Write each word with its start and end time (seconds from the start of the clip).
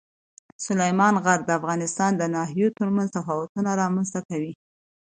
سلیمان 0.65 1.15
غر 1.23 1.39
د 1.45 1.49
افغانستان 1.59 2.11
د 2.17 2.23
ناحیو 2.35 2.75
ترمنځ 2.79 3.09
تفاوتونه 3.17 3.69
رامنځ 3.81 4.07
ته 4.13 4.21
کوي. 4.29 4.53